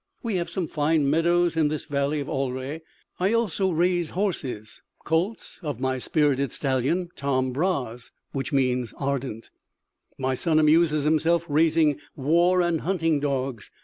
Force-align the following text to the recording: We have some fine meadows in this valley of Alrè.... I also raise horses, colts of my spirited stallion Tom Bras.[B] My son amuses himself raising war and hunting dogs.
We 0.23 0.37
have 0.37 0.49
some 0.49 0.65
fine 0.67 1.07
meadows 1.07 1.55
in 1.55 1.67
this 1.67 1.85
valley 1.85 2.19
of 2.21 2.27
Alrè.... 2.27 2.81
I 3.19 3.33
also 3.33 3.69
raise 3.69 4.09
horses, 4.09 4.81
colts 5.05 5.59
of 5.61 5.79
my 5.79 5.99
spirited 5.99 6.51
stallion 6.51 7.09
Tom 7.15 7.51
Bras.[B] 7.51 8.83
My 10.17 10.33
son 10.33 10.57
amuses 10.57 11.03
himself 11.03 11.45
raising 11.47 11.99
war 12.15 12.63
and 12.63 12.81
hunting 12.81 13.19
dogs. 13.19 13.69